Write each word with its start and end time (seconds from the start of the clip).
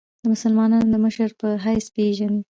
د 0.21 0.23
مسلمانانو 0.33 0.91
د 0.93 0.95
مشر 1.05 1.29
په 1.39 1.47
حیث 1.65 1.85
پېژني. 1.95 2.41